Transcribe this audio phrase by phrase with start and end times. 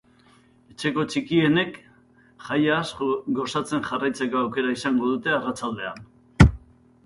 [0.71, 1.77] Etxeko txikienek,
[2.47, 2.81] jaiaz
[3.41, 6.53] gozatzen jarraitzeko aukera izango dute arratsaldean.